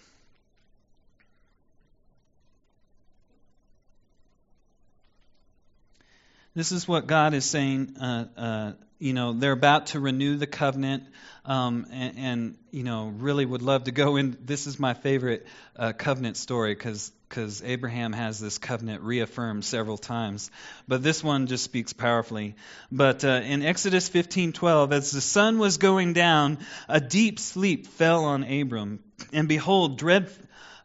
[6.54, 7.96] This is what God is saying.
[7.98, 11.02] Uh, uh, you know, they're about to renew the covenant,
[11.44, 14.38] um, and, and, you know, really would love to go in.
[14.44, 19.96] This is my favorite uh, covenant story because because Abraham has this covenant reaffirmed several
[19.96, 20.50] times.
[20.86, 22.56] But this one just speaks powerfully.
[22.92, 28.26] But uh, in Exodus 15:12, as the sun was going down, a deep sleep fell
[28.26, 29.00] on Abram,
[29.32, 30.30] and behold, dread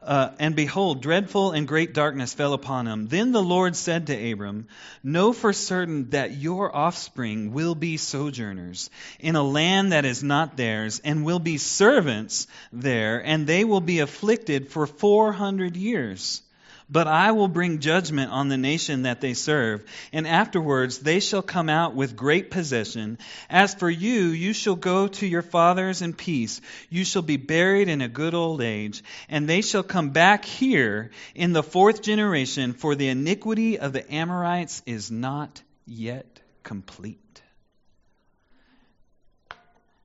[0.08, 3.08] uh, and behold, dreadful and great darkness fell upon him.
[3.08, 4.68] Then the Lord said to Abram,
[5.04, 8.90] Know for certain that your offspring will be sojourners
[9.20, 13.82] in a land that is not theirs, and will be servants there, and they will
[13.82, 16.42] be afflicted for four hundred years.
[16.90, 21.42] But I will bring judgment on the nation that they serve, and afterwards they shall
[21.42, 23.18] come out with great possession.
[23.50, 26.62] As for you, you shall go to your fathers in peace.
[26.90, 31.12] You shall be buried in a good old age, and they shall come back here
[31.36, 37.27] in the fourth generation, for the iniquity of the Amorites is not yet complete.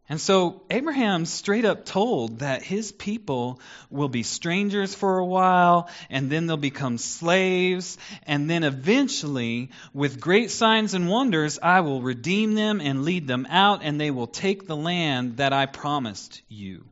[0.09, 5.89] And so Abraham straight up told that his people will be strangers for a while,
[6.11, 12.03] and then they'll become slaves, and then eventually, with great signs and wonders, I will
[12.03, 16.43] redeem them and lead them out, and they will take the land that I promised
[16.49, 16.85] you.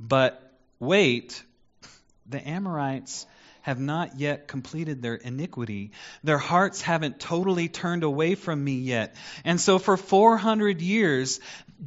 [0.00, 0.42] But
[0.80, 1.42] wait,
[2.26, 3.26] the Amorites
[3.66, 5.90] have not yet completed their iniquity.
[6.22, 9.16] Their hearts haven't totally turned away from me yet.
[9.44, 11.40] And so for 400 years,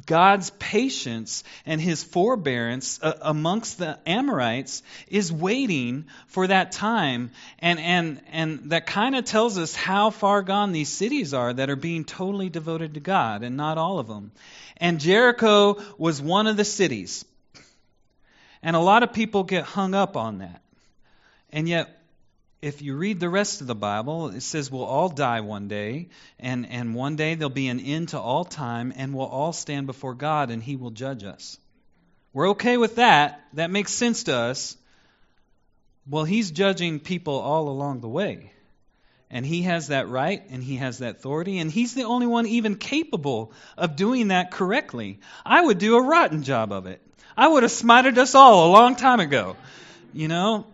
[0.06, 7.30] God's patience and his forbearance uh, amongst the Amorites is waiting for that time.
[7.58, 11.70] And, and, and that kind of tells us how far gone these cities are that
[11.70, 14.32] are being totally devoted to God, and not all of them.
[14.76, 17.24] And Jericho was one of the cities.
[18.62, 20.62] And a lot of people get hung up on that.
[21.52, 21.99] And yet,
[22.62, 26.08] if you read the rest of the Bible, it says we'll all die one day,
[26.38, 29.86] and, and one day there'll be an end to all time, and we'll all stand
[29.86, 31.58] before God, and He will judge us.
[32.34, 33.42] We're okay with that.
[33.54, 34.76] That makes sense to us.
[36.08, 38.52] Well, He's judging people all along the way.
[39.30, 42.46] And He has that right, and He has that authority, and He's the only one
[42.46, 45.20] even capable of doing that correctly.
[45.46, 47.00] I would do a rotten job of it.
[47.38, 49.56] I would have smited us all a long time ago.
[50.12, 50.66] You know,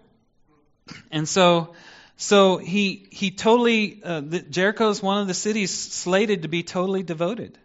[1.10, 1.74] and so,
[2.16, 6.62] so he he totally uh, the, Jericho is one of the cities slated to be
[6.62, 7.58] totally devoted.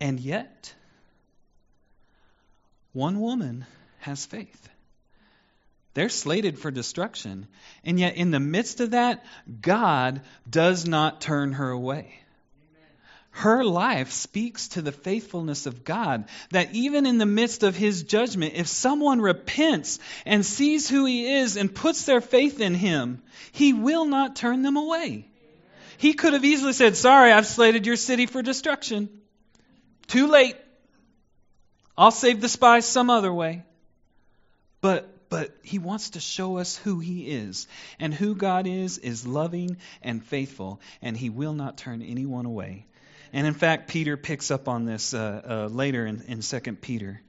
[0.00, 0.74] And yet,
[2.92, 3.66] one woman
[4.00, 4.68] has faith.
[5.94, 7.48] They're slated for destruction.
[7.82, 9.24] And yet, in the midst of that,
[9.60, 12.14] God does not turn her away
[13.38, 16.24] her life speaks to the faithfulness of God.
[16.50, 21.34] That even in the midst of his judgment, if someone repents and sees who he
[21.36, 23.22] is and puts their faith in him,
[23.52, 25.28] he will not turn them away.
[25.98, 29.08] He could have easily said, Sorry, I've slated your city for destruction.
[30.08, 30.56] Too late.
[31.96, 33.62] I'll save the spies some other way.
[34.80, 37.68] But but he wants to show us who he is.
[38.00, 42.86] And who God is, is loving and faithful, and he will not turn anyone away.
[43.32, 47.20] And in fact, Peter picks up on this uh, uh, later in, in 2 Peter.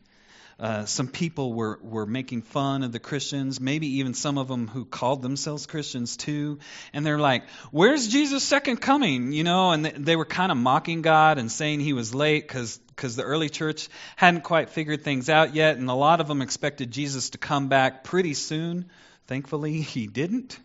[0.60, 4.68] Uh, some people were, were making fun of the Christians, maybe even some of them
[4.68, 6.60] who called themselves Christians too.
[6.92, 9.32] And they're like, Where's Jesus' second coming?
[9.32, 12.46] You know, and they, they were kind of mocking God and saying he was late
[12.46, 12.80] because
[13.16, 15.78] the early church hadn't quite figured things out yet.
[15.78, 18.90] And a lot of them expected Jesus to come back pretty soon.
[19.28, 20.60] Thankfully, he didn't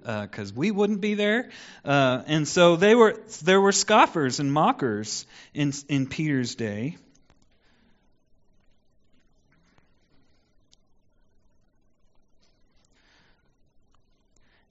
[0.00, 1.50] because uh, we wouldn't be there.
[1.84, 6.96] Uh, and so they were, there were scoffers and mockers in, in Peter's day.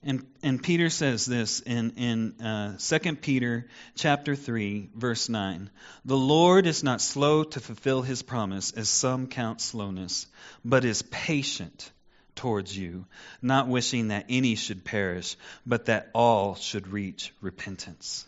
[0.02, 5.68] And, and Peter says this in, in uh, 2 Peter chapter 3, verse 9.
[6.04, 10.26] The Lord is not slow to fulfill his promise, as some count slowness,
[10.64, 11.90] but is patient
[12.38, 13.04] towards you,
[13.42, 18.26] not wishing that any should perish, but that all should reach repentance.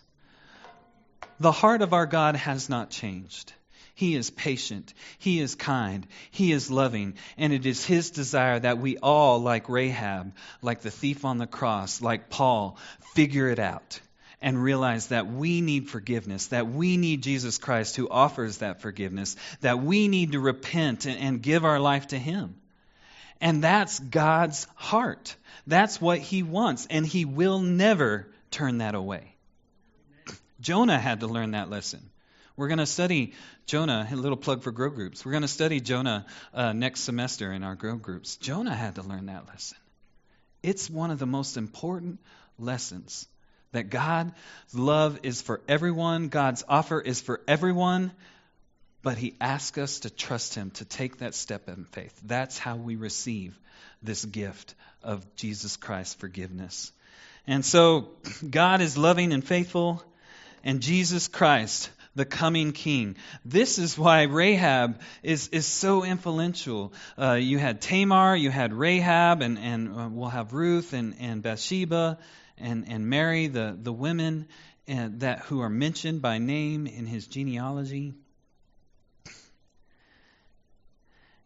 [1.39, 3.53] The heart of our God has not changed.
[3.95, 4.93] He is patient.
[5.19, 6.07] He is kind.
[6.31, 7.15] He is loving.
[7.39, 11.47] And it is His desire that we all, like Rahab, like the thief on the
[11.47, 12.79] cross, like Paul,
[13.15, 14.01] figure it out
[14.43, 19.37] and realize that we need forgiveness, that we need Jesus Christ who offers that forgiveness,
[19.61, 22.60] that we need to repent and, give our life to Him.
[23.41, 25.37] And that's God's heart.
[25.67, 29.35] That's what He wants, and He will never turn that away.
[30.61, 32.11] Jonah had to learn that lesson.
[32.57, 33.33] We're going to study
[33.65, 35.25] Jonah, a little plug for grow groups.
[35.25, 38.37] We're going to study Jonah uh, next semester in our grow groups.
[38.37, 39.79] Jonah had to learn that lesson.
[40.63, 42.21] It's one of the most important
[42.59, 43.27] lessons
[43.73, 44.33] that God's
[44.75, 48.13] love is for everyone, God's offer is for everyone,
[49.03, 52.19] but he asks us to trust him, to take that step in faith.
[52.25, 53.59] That's how we receive
[54.03, 56.93] this gift of Jesus Christ's forgiveness.
[57.47, 58.11] And so,
[58.49, 60.03] God is loving and faithful,
[60.63, 63.17] and Jesus Christ, the coming king.
[63.45, 66.93] This is why Rahab is, is so influential.
[67.19, 71.43] Uh, you had Tamar, you had Rahab, and, and uh, we'll have Ruth and, and
[71.43, 72.19] Bathsheba
[72.59, 74.49] and, and Mary, the, the women
[74.89, 78.13] uh, that, who are mentioned by name in his genealogy.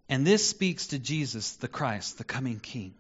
[0.08, 2.94] And this speaks to Jesus, the Christ, the coming King.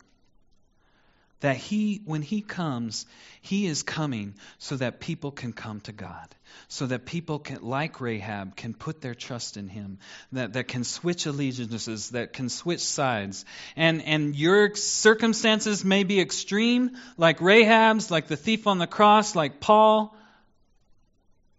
[1.40, 3.04] That he, when he comes,
[3.42, 6.34] he is coming so that people can come to God.
[6.68, 9.98] So that people can, like Rahab, can put their trust in him.
[10.32, 13.44] That, that can switch allegiances, that can switch sides.
[13.76, 19.36] And, and your circumstances may be extreme, like Rahab's, like the thief on the cross,
[19.36, 20.16] like Paul.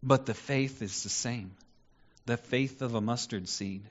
[0.01, 1.51] But the faith is the same.
[2.25, 3.83] The faith of a mustard seed.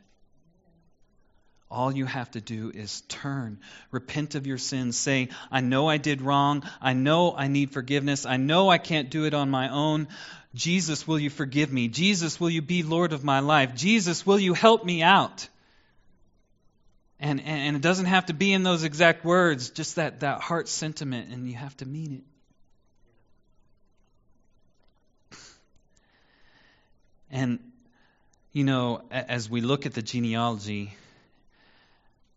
[1.70, 3.58] All you have to do is turn,
[3.90, 6.62] repent of your sins, say, I know I did wrong.
[6.80, 8.26] I know I need forgiveness.
[8.26, 10.08] I know I can't do it on my own.
[10.54, 11.88] Jesus, will you forgive me?
[11.88, 13.74] Jesus, will you be Lord of my life?
[13.74, 15.48] Jesus, will you help me out?
[17.18, 20.68] And, and it doesn't have to be in those exact words, just that, that heart
[20.68, 22.22] sentiment, and you have to mean
[25.30, 25.36] it.
[27.30, 27.58] And
[28.52, 30.94] You know, as we look at the genealogy,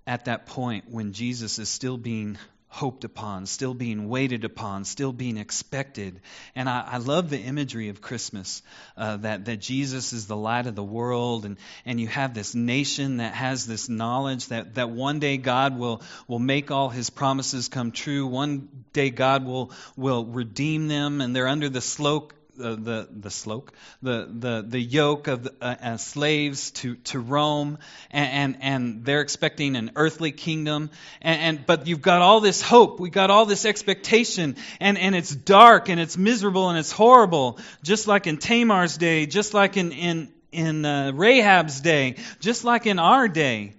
[0.08, 2.38] at that point when Jesus is still being
[2.70, 6.20] hoped upon, still being waited upon, still being expected.
[6.56, 8.62] And I, I love the imagery of Christmas
[8.98, 12.54] uh, that, that Jesus is the light of the world, and, and you have this
[12.54, 17.10] nation that has this knowledge that, that one day God will, will make all his
[17.10, 18.28] promises come true.
[18.28, 23.30] One day God will, will redeem them, and they're under the slope the, the, the
[23.30, 27.78] sloke, the, the, the yoke of uh, uh, slaves to, to Rome,
[28.12, 30.90] and, and, and, they're expecting an earthly kingdom.
[31.22, 35.16] And, and, but you've got all this hope, we got all this expectation, and, and
[35.16, 39.78] it's dark and it's miserable and it's horrible, just like in Tamar's day, just like
[39.78, 43.74] in, in, in uh, Rahab's day, just like in our day.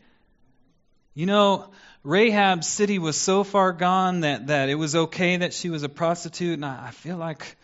[1.14, 1.70] You know,
[2.04, 5.88] Rahab's city was so far gone that, that it was okay that she was a
[5.88, 7.56] prostitute, and I, I feel like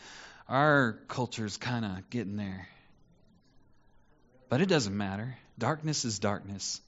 [0.49, 2.69] our culture's kind of getting there.
[4.49, 5.37] But it doesn't matter.
[5.59, 6.81] Darkness is darkness.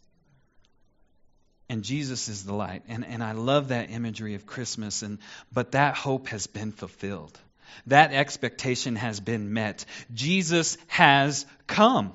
[1.69, 2.83] And Jesus is the light.
[2.89, 5.03] And, and I love that imagery of Christmas.
[5.03, 5.19] And,
[5.53, 7.39] but that hope has been fulfilled.
[7.87, 9.85] That expectation has been met.
[10.15, 12.13] Jesus has come.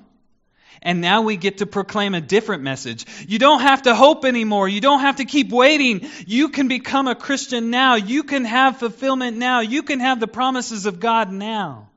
[0.80, 3.04] And now we get to proclaim a different message.
[3.28, 4.68] You don't have to hope anymore.
[4.68, 6.08] You don't have to keep waiting.
[6.26, 7.96] You can become a Christian now.
[7.96, 9.60] You can have fulfillment now.
[9.60, 11.90] You can have the promises of God now.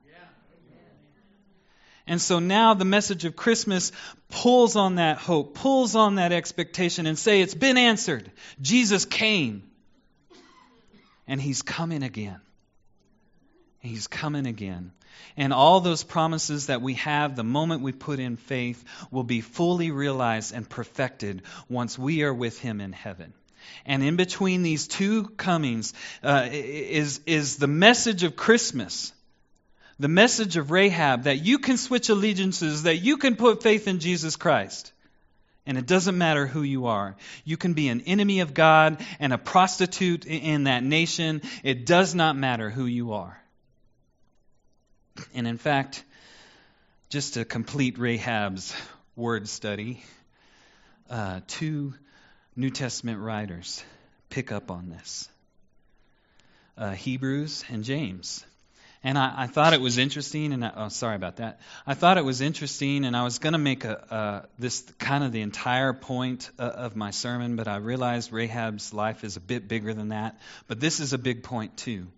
[2.06, 3.90] And so now the message of Christmas
[4.28, 8.30] pulls on that hope, pulls on that expectation and say it's been answered.
[8.60, 9.64] Jesus came.
[11.26, 12.40] And he's coming again.
[13.86, 14.92] He's coming again.
[15.36, 19.40] And all those promises that we have the moment we put in faith will be
[19.40, 23.32] fully realized and perfected once we are with Him in heaven.
[23.84, 29.12] And in between these two comings uh, is, is the message of Christmas,
[29.98, 33.98] the message of Rahab that you can switch allegiances, that you can put faith in
[33.98, 34.92] Jesus Christ.
[35.66, 37.16] And it doesn't matter who you are.
[37.44, 41.42] You can be an enemy of God and a prostitute in that nation.
[41.64, 43.36] It does not matter who you are.
[45.34, 46.04] And in fact,
[47.08, 48.74] just to complete Rahab's
[49.14, 50.02] word study,
[51.08, 51.94] uh, two
[52.56, 53.82] New Testament writers
[54.30, 55.28] pick up on this
[56.76, 58.44] uh, Hebrews and James.
[59.04, 61.60] And I, I, thought it was interesting, and I, oh, sorry about that.
[61.86, 65.30] I thought it was interesting, and I was going to make a, this kind of
[65.32, 69.68] the entire point uh, of my sermon, but I realized Rahab's life is a bit
[69.68, 70.40] bigger than that.
[70.66, 72.08] But this is a big point too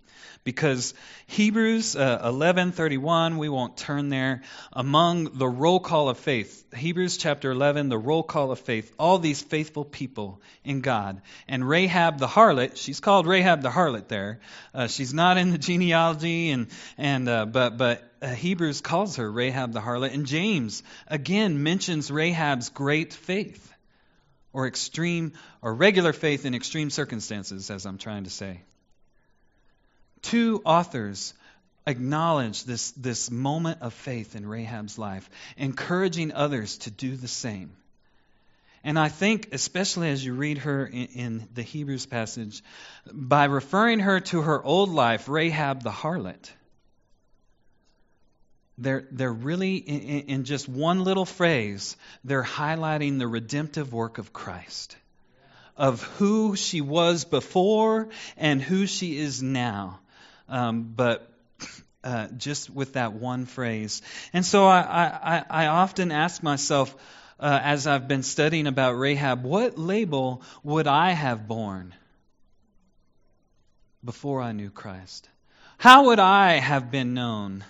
[0.45, 0.95] because
[1.27, 4.43] Hebrews uh, 11:31 we won't turn there
[4.73, 9.19] among the roll call of faith Hebrews chapter 11 the roll call of faith all
[9.19, 11.23] these faithful people in God.
[11.47, 14.41] And Rahab the harlot she's called Rahab the harlot there.
[14.75, 19.31] Uh, she's not in the genealogy and and uh, but but uh, Hebrews calls her
[19.31, 20.13] Rahab the harlot.
[20.13, 23.73] And James again mentions Rahab's great faith
[24.53, 28.61] or extreme or regular faith in extreme circumstances as I'm trying to say
[30.23, 31.35] Two authors
[31.87, 37.73] acknowledge this, this moment of faith in Rahab's life, encouraging others to do the same.
[38.85, 42.63] And I think, especially as you read her in, in, the Hebrews passage,
[43.13, 46.51] by referring her to her old life, Rahab the harlot,
[48.77, 54.33] they're, they're really, in, in just one little phrase, they're highlighting the redemptive work of
[54.33, 54.97] Christ,
[55.77, 59.99] of who she was before and who she is now
[60.49, 61.31] um, but
[62.05, 64.03] uh, just with that one phrase.
[64.33, 66.95] And so I, I, I often ask myself,
[67.41, 71.95] uh, as I've been studying about Rahab, what label would I have borne
[74.05, 75.29] before I knew Christ?
[75.77, 77.65] How would I have been known?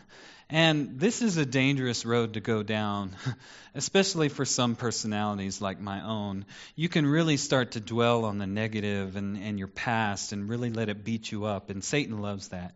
[0.51, 3.15] And this is a dangerous road to go down,
[3.75, 6.47] especially for some personalities like my own.
[6.75, 10.71] You can really start to dwell on the negative and, and your past and really
[10.71, 12.75] let it beat you up, and Satan loves that.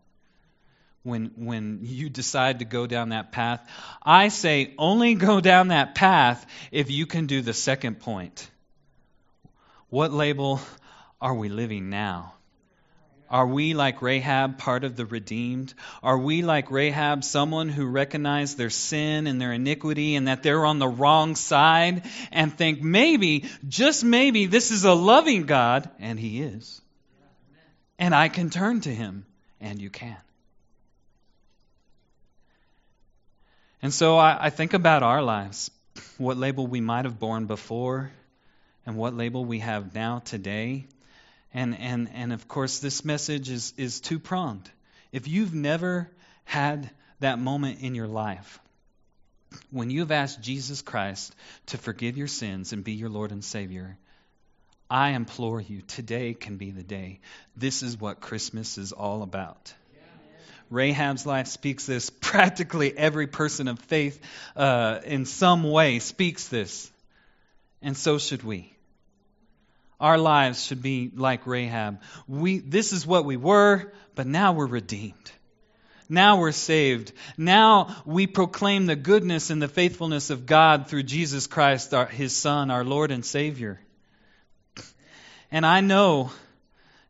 [1.01, 3.67] When, when you decide to go down that path,
[4.03, 8.49] I say only go down that path if you can do the second point.
[9.89, 10.61] What label
[11.19, 12.33] are we living now?
[13.33, 15.73] Are we like Rahab, part of the redeemed?
[16.03, 20.63] Are we like Rahab, someone who recognized their sin and their iniquity and that they're
[20.63, 25.89] on the wrong side and think maybe, just maybe, this is a loving God?
[25.97, 26.79] And He is.
[27.97, 29.25] And I can turn to Him,
[29.59, 30.17] and you can.
[33.81, 35.71] And so I, I think about our lives,
[36.19, 38.11] what label we might have borne before,
[38.85, 40.85] and what label we have now today.
[41.53, 44.69] And, and, and of course, this message is, is two pronged.
[45.11, 46.09] If you've never
[46.45, 46.89] had
[47.19, 48.59] that moment in your life
[49.71, 51.35] when you've asked Jesus Christ
[51.67, 53.97] to forgive your sins and be your Lord and Savior,
[54.89, 57.19] I implore you, today can be the day.
[57.55, 59.73] This is what Christmas is all about.
[60.69, 62.09] Rahab's life speaks this.
[62.21, 64.19] Practically every person of faith,
[64.55, 66.91] uh, in some way, speaks this.
[67.81, 68.72] And so should we.
[70.03, 72.01] Our lives should be like Rahab.
[72.27, 75.31] We, this is what we were, but now we're redeemed.
[76.09, 77.13] Now we're saved.
[77.37, 82.35] Now we proclaim the goodness and the faithfulness of God through Jesus Christ, our, His
[82.35, 83.79] Son, our Lord and Savior.
[85.49, 86.31] And I know,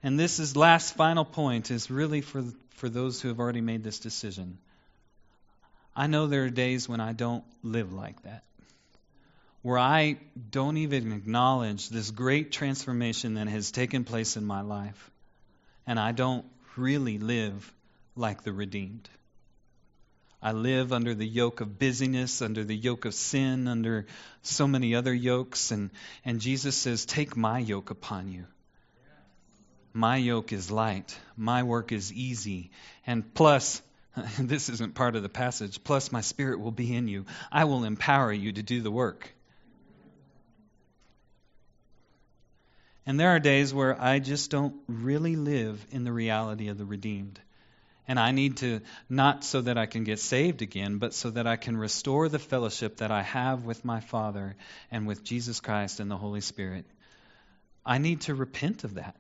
[0.03, 2.43] and this is last final point, is really for,
[2.75, 4.59] for those who have already made this decision.
[5.95, 8.43] I know there are days when I don't live like that,
[9.64, 10.18] where I
[10.51, 15.09] don't even acknowledge this great transformation that has taken place in my life,
[15.88, 16.45] and I don't
[16.76, 17.74] really live
[18.16, 19.09] like the redeemed.
[20.41, 24.05] I live under the yoke of busyness, under the yoke of sin, under
[24.41, 25.72] so many other yokes.
[25.72, 25.89] And,
[26.26, 28.45] and Jesus says, Take my yoke upon you.
[29.93, 31.18] My yoke is light.
[31.38, 32.72] My work is easy.
[33.07, 33.82] And plus,
[34.39, 37.26] this isn't part of the passage, plus my spirit will be in you.
[37.49, 39.32] I will empower you to do the work.
[43.05, 46.85] And there are days where I just don't really live in the reality of the
[46.85, 47.39] redeemed.
[48.07, 51.47] And I need to, not so that I can get saved again, but so that
[51.47, 54.55] I can restore the fellowship that I have with my Father
[54.91, 56.85] and with Jesus Christ and the Holy Spirit.
[57.85, 59.15] I need to repent of that.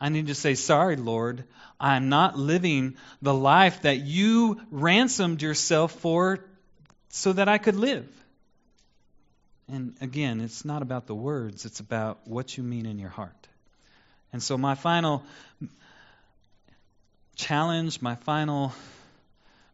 [0.00, 1.44] I need to say, Sorry, Lord,
[1.80, 6.44] I'm not living the life that you ransomed yourself for
[7.08, 8.08] so that I could live.
[9.68, 13.48] And again, it's not about the words, it's about what you mean in your heart.
[14.32, 15.24] And so, my final
[17.36, 18.72] challenge, my final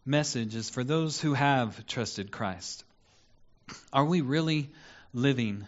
[0.05, 2.85] message is for those who have trusted Christ.
[3.93, 4.71] Are we really
[5.15, 5.67] living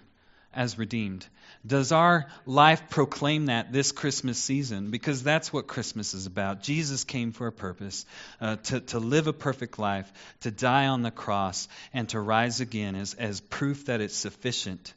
[0.53, 1.27] as redeemed?
[1.67, 4.91] Does our life proclaim that this Christmas season?
[4.91, 6.63] Because that's what Christmas is about.
[6.63, 8.05] Jesus came for a purpose
[8.41, 12.61] uh, to, to live a perfect life, to die on the cross, and to rise
[12.61, 14.93] again as, as proof that it's sufficient,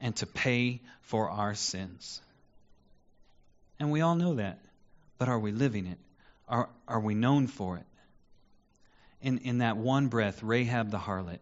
[0.00, 2.22] and to pay for our sins.
[3.78, 4.60] And we all know that.
[5.18, 5.98] But are we living it?
[6.48, 7.86] Are, are we known for it?
[9.20, 11.40] In, in that one breath, Rahab the harlot,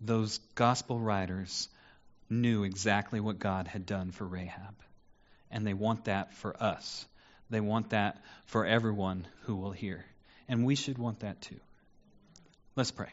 [0.00, 1.68] those gospel writers
[2.30, 4.74] knew exactly what God had done for Rahab.
[5.50, 7.06] And they want that for us.
[7.50, 10.04] They want that for everyone who will hear.
[10.48, 11.60] And we should want that too.
[12.76, 13.08] Let's pray.